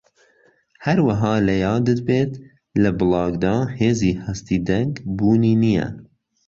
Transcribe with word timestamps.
هەروەها 0.85 1.33
لەیادت 1.47 1.99
بێت 2.07 2.31
لە 2.81 2.89
بڵاگدا 2.97 3.57
هێزی 3.79 4.19
هەستی 4.25 4.63
دەنگ 4.69 4.93
بوونی 5.17 5.53
نییە 5.63 5.87